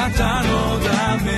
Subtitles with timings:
[0.00, 1.30] なたのため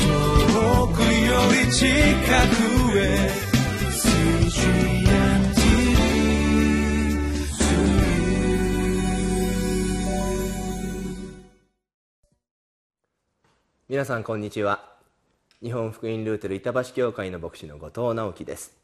[0.00, 3.30] 遠くより近くへ
[13.88, 14.88] 皆さんこんにちは。
[15.62, 18.76] 日本福音ルーテル板橋教会の牧師の後藤直樹です。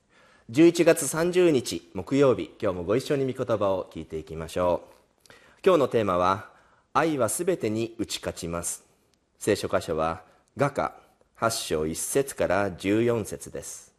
[0.52, 4.82] 11月30日木曜日今日もご一緒に御言葉を聞いていきましょ
[5.28, 5.34] う。
[5.64, 6.54] 今日のテーマは
[6.98, 8.82] 愛はすべてに打ち勝ちます。
[9.36, 10.22] 聖書箇所は
[10.56, 10.94] 画家
[11.38, 13.94] 8章1節から14節です。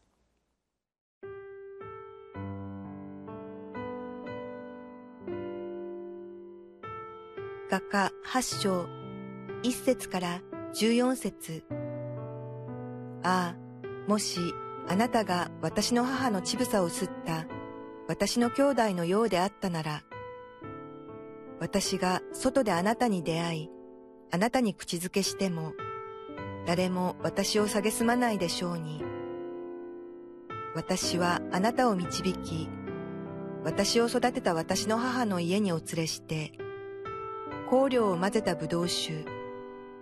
[7.70, 8.88] 画家8章
[9.62, 10.42] 1節から
[10.74, 11.64] 14節。
[13.22, 14.40] ああ、もし
[14.88, 17.46] あなたが私の母の乳房を吸った
[18.08, 20.02] 私の兄弟のようであったなら、
[21.60, 23.70] 私が外であなたに出会い、
[24.32, 25.74] あなたに口づけしても、
[26.66, 29.04] 誰も私を蔑まないでしょうに。
[30.76, 32.70] 私はあなたを導き、
[33.64, 36.52] 私を育てた私の母の家にお連れして、
[37.70, 39.26] 香料を混ぜた葡萄酒、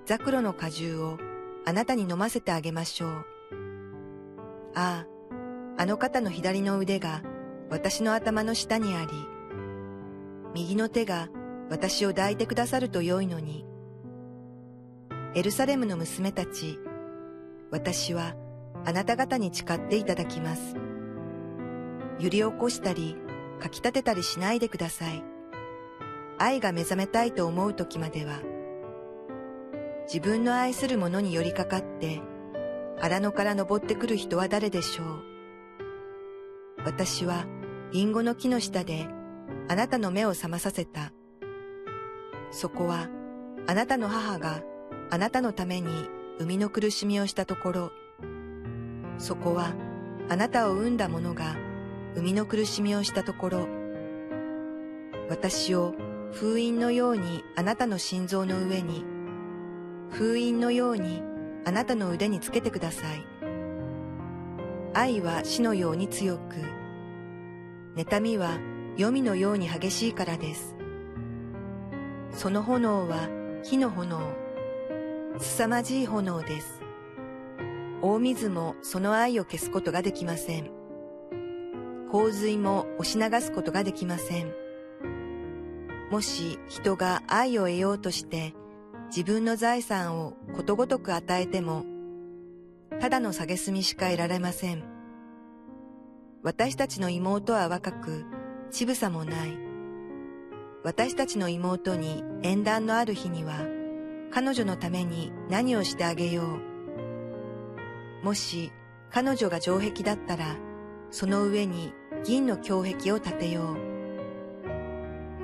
[0.06, 1.17] ザクロの果汁を
[1.66, 3.25] あなたに飲ませてあげましょう。
[4.75, 5.06] あ
[5.78, 7.22] あ、あの方の左の腕が
[7.69, 9.08] 私の頭の下にあり、
[10.53, 11.30] 右の手が
[11.69, 13.66] 私を抱いてくださると良いのに。
[15.33, 16.80] エルサレムの娘たち、
[17.72, 18.35] 私は
[18.85, 20.75] あなた方に誓っていただきます。
[22.19, 23.17] 揺り起こしたり、
[23.59, 25.23] かき立てたりしないでください。
[26.38, 28.39] 愛が目覚めたいと思う時までは、
[30.05, 32.22] 自分の愛する者に寄りかかって、
[33.02, 35.35] 荒野から登ってくる人は誰でしょう。
[36.85, 37.45] 私は
[37.91, 39.07] リンゴの木の下で
[39.67, 41.11] あなたの目を覚まさせた。
[42.56, 43.09] そこは
[43.67, 44.61] あなたの母が
[45.09, 45.89] あなたのために
[46.39, 47.92] 生みの苦しみをしたところ、
[49.17, 49.73] そこは
[50.30, 51.57] あなたを産んだ者が
[52.16, 53.68] 生みの苦しみをしたところ、
[55.28, 55.96] 私を
[56.31, 59.03] 封印のようにあなたの心臓の上に
[60.12, 61.22] 封印のように
[61.66, 63.28] あなたの腕につけてください。
[64.94, 66.56] 愛は死のように強く、
[67.97, 68.59] 妬みは
[68.96, 70.75] 黄泉のように激しいからです。
[72.35, 73.29] その炎は
[73.63, 74.19] 火の炎、
[75.40, 76.81] 凄まじい炎です。
[78.01, 80.69] 大水もその愛を消すことができません。
[82.12, 84.53] 洪水も押し流すことができません。
[86.12, 88.53] もし人が愛を得ようとして
[89.07, 91.85] 自分の財産をことごとく与えても、
[93.00, 94.84] ただの蔑みしか得られません。
[96.44, 98.25] 私たちの妹は若く、
[98.72, 99.65] 乳房もない。
[100.85, 103.66] 私たちの妹に縁談のある日には、
[104.29, 106.44] 彼女のために何をしてあげよ
[108.22, 108.23] う。
[108.23, 108.72] もし
[109.09, 110.56] 彼女が城壁だったら、
[111.09, 111.91] その上に
[112.23, 113.78] 銀の胸壁を建てよう。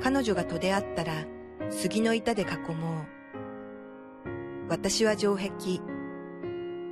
[0.03, 1.25] 彼女が戸であったら、
[1.71, 4.69] 杉の板で囲もう。
[4.69, 5.49] 私は城壁。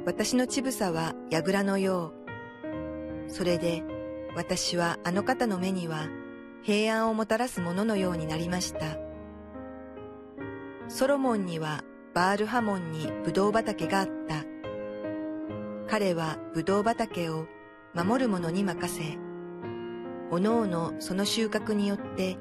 [0.08, 2.14] 私の乳房は櫓のよ
[3.28, 3.32] う。
[3.32, 3.84] それで
[4.36, 6.08] 私はあの方の目には
[6.62, 8.98] 平安をもたらすもののようになりました。
[10.88, 11.84] ソロモンには
[12.14, 14.44] バールハモンにブドウ畑があった。
[15.88, 17.48] 彼はブドウ畑を
[17.94, 19.18] 守る者に任せ、
[20.32, 22.38] おのおのその収穫によって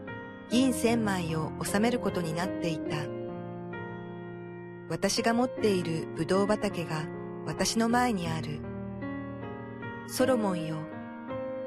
[0.50, 2.96] 銀千枚を収めることになっていた。
[4.88, 7.04] 私が持っているブドウ畑が
[7.46, 8.60] 私の前にある。
[10.06, 10.76] ソロモンよ、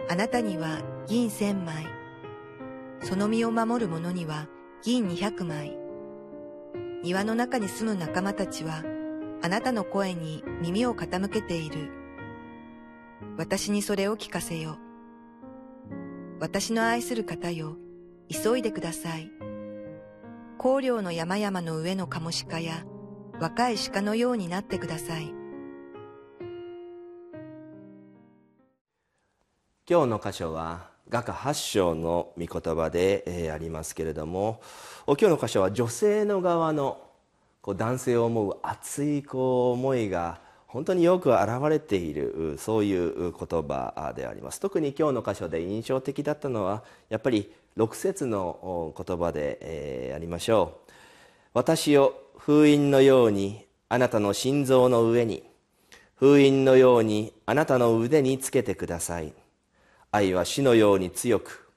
[0.10, 1.86] あなたには銀千枚、
[3.04, 4.48] その身を守る者には
[4.84, 5.78] 銀二百枚。
[7.04, 8.84] 庭の中に住む仲間たちは、
[9.42, 11.90] あなたの声に耳を傾けている。
[13.38, 14.78] 私にそれを聞かせよ。
[16.40, 17.76] 私の愛する方よ、
[18.30, 19.32] 急いでください。
[20.60, 22.86] 荒涼の山々の上のカモシカや、
[23.40, 25.34] 若い鹿のようになってください。
[29.90, 34.62] 今日の箇所は画家8章の御言葉で、え、ありますけれども
[35.06, 37.02] 今日の箇所は女性の側の
[37.62, 44.62] こう男性を思う熱いこう思いが本当によく表れているそういう言葉であります。
[44.62, 50.92] 特に今日の箇所で印象的だったのはやっぱり6節の言葉で、えー、ありましょう。
[51.54, 55.44] 私を封印のようにあなたの心臓の上に
[56.16, 59.34] 封印のようにあなたの腕につけてください。
[60.14, 61.70] 愛は死のように強く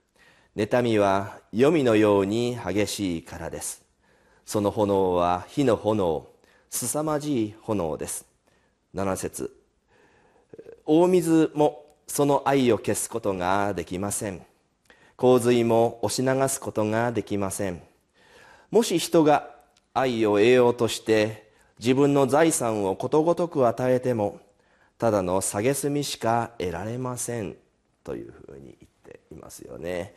[0.57, 3.85] 妬みは黄泉のように激しいからです。
[4.45, 6.27] その炎は火の炎
[6.69, 8.27] 凄まじい炎です。
[8.93, 9.57] 7節
[10.85, 14.43] 大水もその愛を消すことができません。
[15.17, 17.81] 洪水も押し流すことができません。
[18.73, 19.49] もし人が
[19.93, 24.41] 愛を得ようとして自分の財産をことごとく与えても
[24.99, 27.55] ただの蔑みしか得られません。
[28.05, 30.15] というふうに言っていますよね、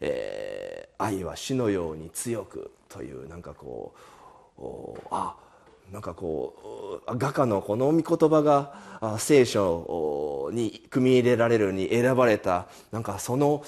[0.00, 3.94] えー、愛は死のように強くというなんかこ
[4.58, 5.36] うあ
[5.92, 13.64] なんかこう画家のこの御言葉が聖書に組み入れられるに選ばれたなんかその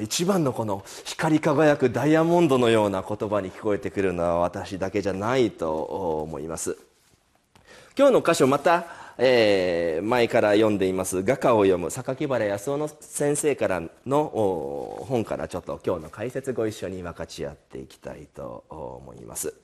[0.00, 5.82] 一番のこの光り輝くダイヤモンドのような言葉に聞こえてくるのは私だけじゃないと
[6.22, 6.78] 思います。
[7.98, 8.86] 今日の箇所また、
[9.18, 19.54] えー、前から読んでいます画家を読む榊原康夫の先生からの本からちょっと今日の解説ご一緒に分かち合っていきたいと思います。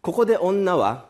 [0.00, 1.06] ここで女は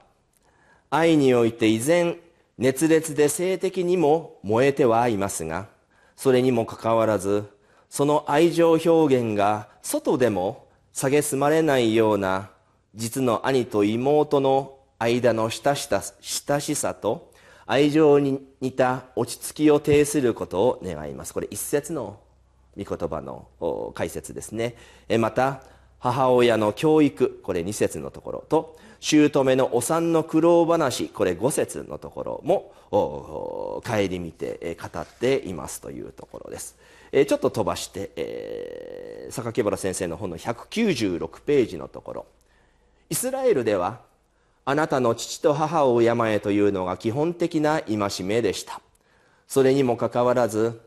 [0.90, 2.16] 愛において依然
[2.56, 5.68] 熱烈で性的にも燃えてはいますが
[6.16, 7.44] それにもかかわらず
[7.88, 12.50] その愛情表現が外でも蔑まれないような
[12.94, 17.30] 実の兄と妹の間の親しさと
[17.66, 21.34] 愛情に似た落ち着きを呈することを願います。
[21.34, 22.18] これ一節の
[22.76, 24.74] 御言葉の解説ですね。
[25.18, 25.62] また
[25.98, 28.44] 母親の教育これ2節のところ。
[28.48, 33.82] と姑のお産の苦労話これ5節のところも顧
[34.18, 35.80] みて語っています。
[35.80, 36.76] というところです。
[37.12, 42.26] ちょっと飛ばして、えー、榊原先生の本の196ページのところ。
[43.10, 44.07] イスラエルでは
[44.70, 48.82] あなたの父と母を敬えというのが基本的な戒めでした。
[49.46, 50.82] それにもかかわらず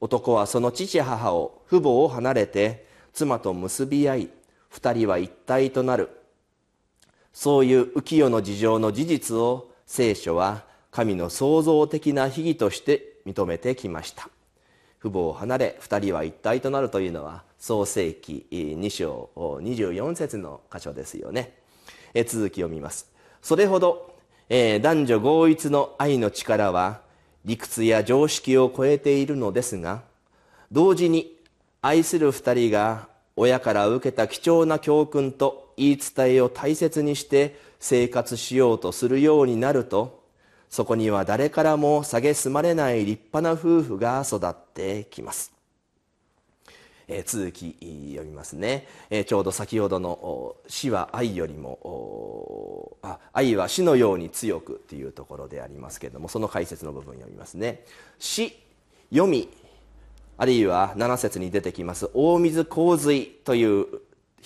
[0.00, 4.28] 男はその父母を父母を離れて妻と結び合い
[4.68, 6.10] 二人は一体となる。
[7.32, 14.28] そういう浮世の事情の事実を聖書は神の創造的な秘義として認めてきました。
[15.00, 21.58] 父母を離れ二人は一体となるというのは創世記2章24節の箇所ですよね。
[22.28, 23.12] 続きを見ます。
[23.44, 24.16] それほど、
[24.48, 27.02] えー、男女合一の愛の力は
[27.44, 30.00] 理屈や常識を超えているのですが
[30.72, 31.30] 同時に
[31.82, 33.06] 愛する二人が
[33.36, 40.24] 親から受けた貴重な教訓と言い伝えを大切にして生活しようとするようになると
[40.70, 45.52] そこには誰からも蔑まれない立派な夫婦が育ってきます、
[47.08, 47.76] えー、続き
[48.14, 57.84] 読みますね、えー、ちょうど先ほどの「死は愛よりもあ愛は死のように強く」というところでありますけれどもその解説の部分読みますね。
[58.18, 58.56] 死
[59.10, 59.48] 読み
[60.36, 63.86] あるいは7節に出てきます大水洪水という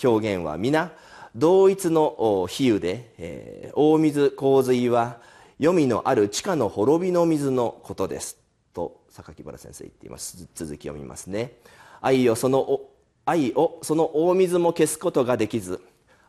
[0.03, 0.93] 表現は皆
[1.35, 5.19] 同一の比喩で、えー、大水洪水は
[5.61, 8.39] 黄泉のある地下の滅びの水のことです。
[8.73, 10.49] と榊原先生言っています。
[10.55, 11.55] 続き読みますね。
[12.01, 12.81] 愛をその
[13.25, 15.81] 愛をその大水も消すことができず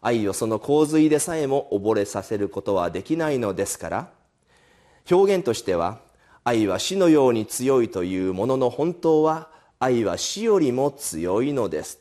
[0.01, 4.10] 愛をその洪水でさえも溺れさせることはできないのですから
[5.10, 6.00] 表現としては
[6.44, 9.50] 愛は死のように強いというものの本当は
[9.80, 12.00] 愛は死よりも強いのです。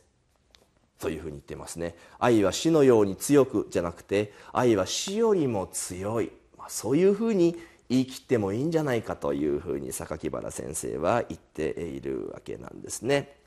[0.98, 1.94] というふうに言ってますね。
[2.18, 7.56] 愛は死のように強くじゃなくて愛は死よりも強い、まあ、そういうふうに
[7.88, 13.38] 言い切ってもいいんじゃないかというふうに榊原先生は言っているわけなんですね、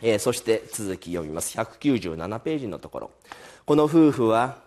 [0.00, 1.58] えー、そして続き読みます。
[1.58, 3.10] 197ページのところ。
[3.64, 4.58] この夫婦は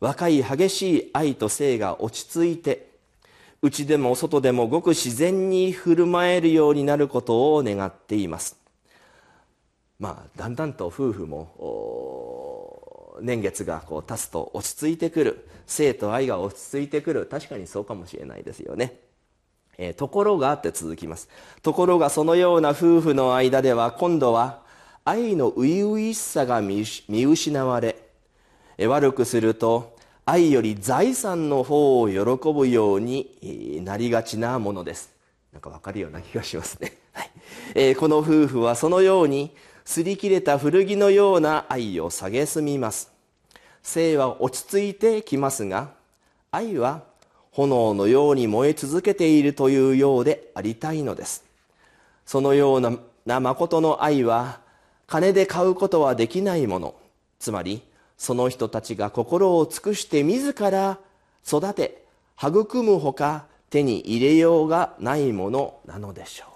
[0.00, 2.90] 若い激しい愛と性が落ち着いて
[3.64, 8.56] 内でも外でもごく自然に振る舞えるようになることを願っています。
[10.00, 15.48] まあだんだんと夫婦も年月がこう経つと落ち着いてくる。
[15.64, 17.26] 性と愛が落ち着いてくる。
[17.26, 18.98] 確かにそうかもしれないですよね、
[19.78, 21.28] えー、ところがって続きます。
[21.62, 24.61] ところがそのような夫婦の間では今度は
[25.04, 26.84] 愛の初々しさが見
[27.26, 27.96] 失われ
[28.78, 35.12] 悪くすると愛より財産の方を喜ぶようになりがちなものです。
[35.52, 37.30] なんかわかるような気がしますね、 はい。
[37.74, 39.50] えー、この夫婦はそのように
[39.84, 43.10] 擦り切れた古着のような愛を蔑みます。
[43.82, 45.90] 性は落ち着いてきますが
[46.52, 47.02] 愛は
[47.50, 51.44] 炎のように燃え続けているというようでありたいのです。
[52.24, 52.80] そのよう
[53.26, 54.61] な誠の愛は
[55.12, 56.94] 金で買うことはできないもの。
[57.38, 57.82] つまり
[58.16, 60.98] その人たちが心を尽くして自ら
[61.46, 62.06] 育て
[62.42, 66.48] 育むほか手に入れようがないものなのでしょう。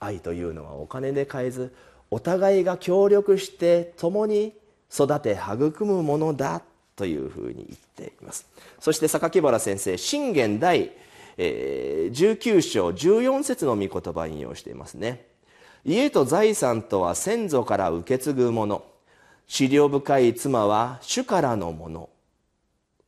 [0.00, 1.74] 愛というのはお金で買えず
[2.10, 4.52] お互いが協力して共に
[4.92, 6.60] 育て育むものだ
[6.94, 8.46] というふうに言っています。
[8.80, 10.92] そして榊原先生信玄第、
[11.38, 15.27] え、19章14節の御言葉を引用していますね。
[15.84, 18.84] 家と財産とは先祖から受け継ぐもの。
[19.46, 22.08] 資料深い妻は主からのもの。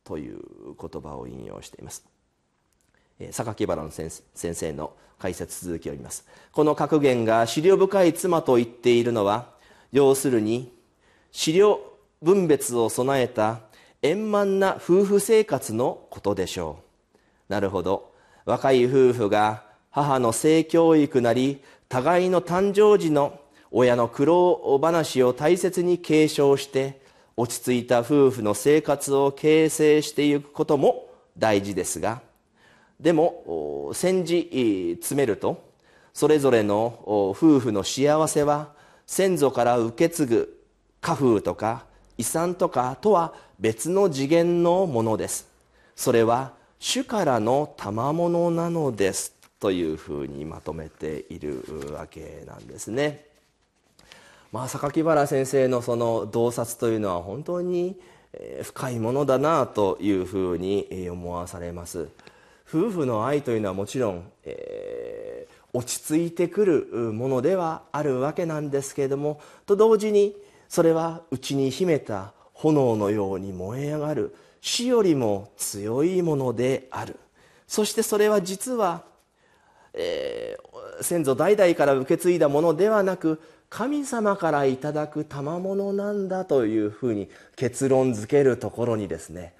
[0.03, 0.39] という
[0.79, 2.03] 言葉を引用しています。
[3.31, 6.25] 榊原の先生の解説続きを読みます。
[6.51, 9.49] この格言が資料深い妻と言っているのは
[9.91, 10.73] 要するに
[11.31, 11.79] 資料
[12.21, 13.61] 分別を備えた
[14.01, 16.79] 円満な夫婦生活のことでしょ
[17.49, 17.53] う。
[17.53, 18.11] なるほど。
[18.45, 23.37] 若い夫婦が母の性教育なり互いの誕生時の
[23.69, 27.01] 親の苦労話を大切に継承して
[27.35, 32.21] 落ち着いた夫婦の生活を形成していくことも大事ですが
[32.97, 35.69] でも戦時詰めると
[36.13, 38.71] それぞれの夫婦の幸せは
[39.05, 40.61] 先祖から受け継ぐ
[41.01, 41.83] 家風とか
[42.17, 45.49] 遺産とかとは別の次元のものです。
[45.97, 49.40] それは主からの賜物なのです。
[49.61, 51.63] というふうにまとめている
[51.93, 53.25] わけなんですね。
[54.51, 57.97] まあ榊原先生のその洞察というのは本当に
[58.63, 62.09] 深いものだなというふうに思わされます。
[62.67, 70.35] 夫婦の愛というのはもちろん、えー、落ち着いてくるものではあるわけなんですけれどもと同時に
[70.69, 77.19] それは内に秘めた炎のように燃え上がる死よりも強いものである。
[77.67, 79.03] そしてそれは実は、
[79.93, 89.53] えー、先祖代々から受け継いだものではなく神様からいただく賜物なんだというふうに結論づけるところにですね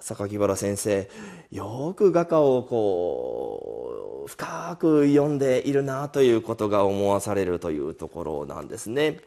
[0.00, 1.08] 榊原先生
[1.50, 9.20] よく画家をこう深く読んでいるなということが思わされるというところなんですね。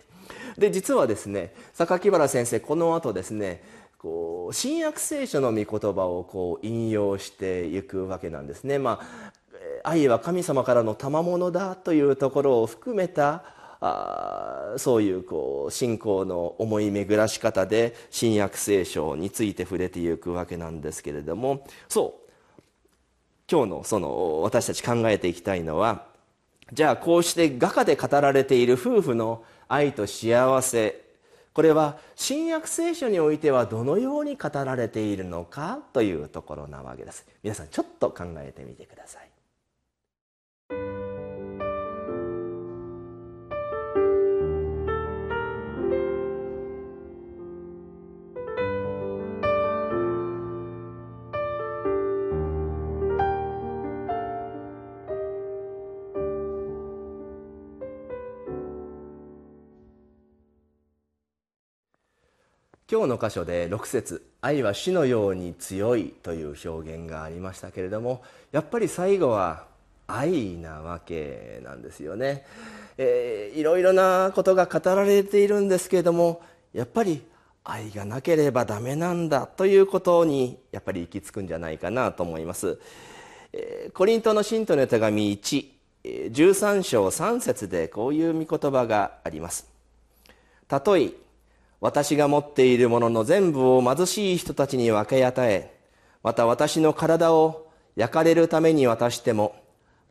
[0.58, 3.64] で実はですね榊原先生この後ですね
[3.98, 8.80] こう新約聖書の御言葉をこう引用していくわけなんですね。
[8.80, 9.41] まあ
[9.84, 13.44] 愛は神様からの賜物だというところを含めた
[13.82, 21.66] あそういうこう信仰の思い巡らし方で新約聖書について触れていくわけなんですけれども。
[21.90, 22.22] そう。
[23.52, 26.06] 今日のその私たち考えていきたいのは
[26.72, 31.02] じゃあこうして画家で語られている夫婦の愛と幸せ。
[31.54, 37.26] これは新約聖書においてはどのように語られているのかというところなわけです。
[37.44, 39.31] 皆さんちょっと考えてみてください。
[62.92, 68.22] 今日の箇所で6節愛は死のように強い」という表現がありましたけれども
[68.52, 69.66] やっぱり最後は
[70.08, 72.46] 愛なわけなんですよね、
[72.98, 76.42] えー、いろいろなことが語られているんですけれども
[76.74, 77.22] やっぱり
[77.64, 82.78] 愛がなければダメなんだということにやっぱり行き着くんじゃないかなと思います、
[83.54, 85.66] えー、コリントの信徒の手紙1
[86.04, 89.70] 13章3節でこういう御言葉があります。
[90.68, 91.12] たとえ
[91.82, 95.76] 私が持っているものの全部を貧しい人たちに分け与え
[96.24, 99.56] また私の体を焼かれるために渡しても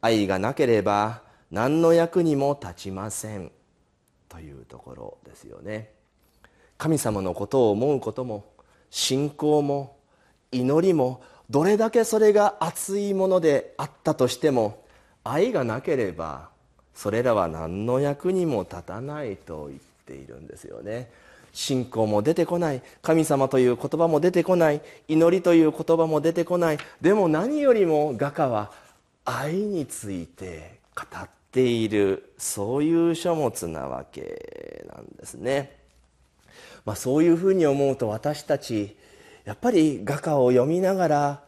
[0.01, 3.51] 愛がなければ何の役にも立ちません。
[4.29, 5.91] というところですよね。
[6.79, 8.45] 神様のことを思うことも
[8.91, 9.97] 信仰も
[10.53, 14.85] 祈りもどれだけそれが熱いものであったとしても
[15.25, 16.49] 愛がなければ
[16.95, 21.11] それらは何の役にも立たないと言っているんですよね。
[21.53, 22.83] 信仰も出てこない。
[23.03, 24.81] 神様という言葉も出てこない。
[25.09, 26.79] 祈りという言葉も出てこない。
[27.01, 28.73] でも何よりも画家は
[29.25, 35.77] 愛について語っているそういう書物なわけなんですね、
[36.85, 38.97] まあ、そういうふうに思うと私たち
[39.45, 41.41] やっぱり画家を読みながら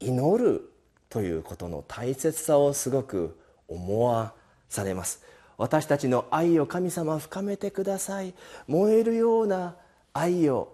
[0.00, 0.70] 祈る
[1.08, 3.38] ということの大切さをすごく
[3.68, 4.32] 思わ
[4.68, 5.22] されます。
[5.58, 8.32] 私たちの愛を神様深めてください。
[8.68, 9.74] 燃えるような
[10.12, 10.72] 愛を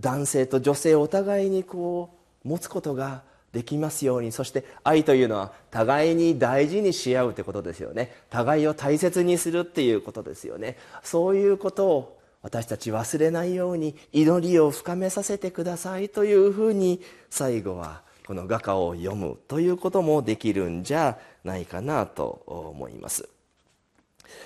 [0.00, 2.10] 男性と女性お互いにこ
[2.44, 4.32] う持つことができますように。
[4.32, 8.12] そして愛というのは互いに大事にし合うということですよね。
[8.28, 10.76] 互いを大切にするっていうことですよね。
[11.04, 23.28] そういうことを私たち忘れないように祈りを深めさせてくださいというふうに最後はこの画家を読むということもできるんじゃないかなと思います。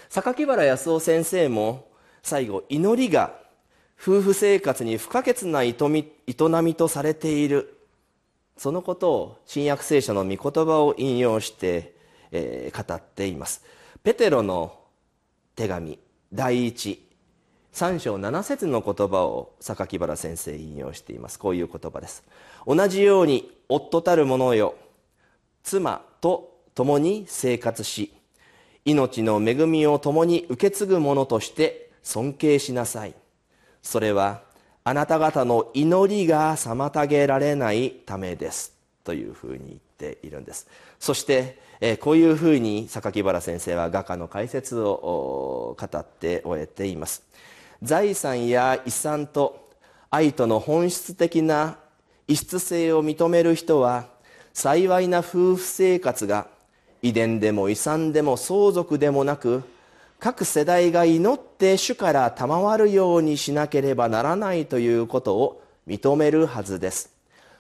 [0.09, 1.87] 榊原康夫先生も
[2.23, 3.35] 最後祈りが
[4.01, 5.75] 夫婦生活に不可欠な営
[6.63, 7.79] みとされている
[8.57, 11.95] そのことを新約聖書の御言葉を引用して、
[12.33, 13.63] えー、語っています。
[14.03, 14.79] ペテロの
[15.55, 15.99] 手紙
[16.33, 17.07] 第一
[17.75, 21.41] 3章7節の言葉を榊原先生引用しています。
[21.41, 22.23] こういう言葉です。
[22.69, 24.77] 同じように夫たる者よ
[25.65, 28.13] 妻と共に生活し
[28.85, 33.15] 命の恵みを共に受け継ぐ者として尊敬しなさい。
[33.83, 34.43] それは
[34.85, 38.73] あなた方の祈りが妨げられないためです。
[39.03, 39.79] というふうに言っ
[40.13, 40.69] ているんです。
[41.01, 41.59] そして
[42.01, 47.25] こういうふうに榊原先生は画家の解説を語って終えています。
[47.83, 49.71] 財産や遺産と
[50.11, 51.79] 愛との本質的な
[52.29, 54.07] 異質性を認める人は
[54.53, 56.47] 幸いな夫婦生活が
[57.03, 59.63] 遺伝でも遺産でも相続でもなく
[60.21, 67.13] 各世代が祈って主から賜るようにしなければならないということを認めるはずです。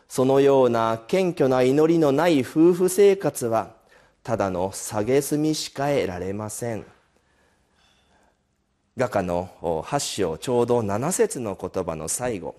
[0.09, 3.75] そのような謙虚な祈りのない夫婦生活は
[4.23, 6.87] ただの蔑みしか得られません。
[8.97, 12.55] 画家の8章ちょうど7節の言葉の最後。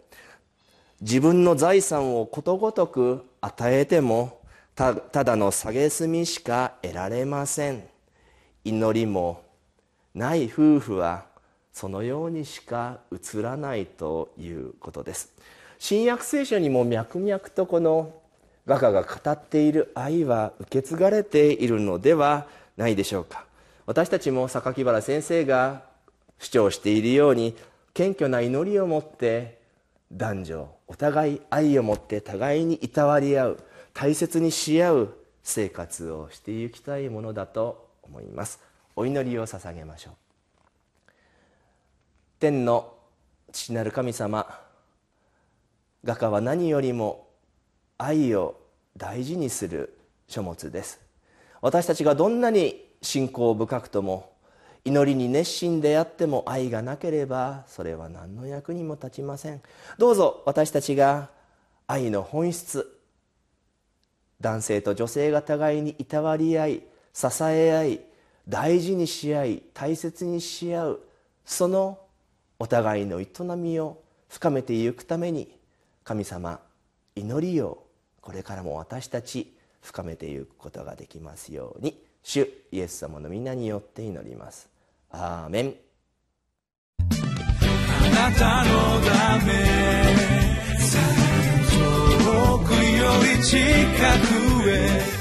[0.99, 4.41] 自分の財産をことごとく与えても
[4.75, 7.83] ただの蔑みしか得られません。
[8.65, 9.43] 祈りも
[10.13, 11.25] ない夫婦は
[11.71, 15.31] そのようにしか映らないということです。
[15.79, 18.13] 新約聖書にも脈々とこの
[18.65, 23.45] 画家が語っている愛は受け継がれているのではないでしょうか。
[23.85, 25.94] 私たちも榊原先生が
[26.39, 27.55] 主張しているように
[27.93, 29.59] 謙虚な祈りを持って
[30.11, 33.63] 男女お互い愛を持って互いにいたわり合う
[33.93, 35.13] 大切にし合う
[35.43, 38.59] 生活をしていきたいものだと思います。
[38.95, 40.13] お祈りを捧げましょう。
[42.39, 42.93] 天の
[43.51, 44.59] 父なる神様
[46.03, 47.27] 画家は何よりも
[47.97, 48.59] 愛を
[48.97, 50.99] 大事にする書物です。
[51.61, 54.34] 私たちがどんなに信仰深くとも
[54.85, 59.61] 祈りに熱心であっても愛がなければそれは何の役にも立ちません。
[59.97, 61.29] どうぞ私たちが
[61.87, 62.99] 愛の本質
[64.41, 68.01] 男性と女性が互いにいたわり合い支え合い
[68.47, 70.99] 大事にし合い大切にし合う
[71.45, 71.97] その
[72.59, 75.49] お互いの営みを深めていくために
[76.03, 76.59] 神様
[77.15, 77.83] 祈りを
[78.21, 84.74] これからも私たち深めていくことができますように主イエス様の皆によって祈ります。
[85.11, 85.75] アーメン。
[86.99, 89.51] あなたのため
[91.73, 93.57] 遠くより近
[94.63, 95.15] くへ。